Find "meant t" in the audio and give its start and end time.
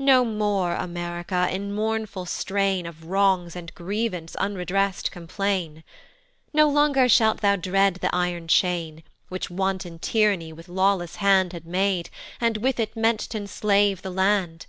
12.96-13.38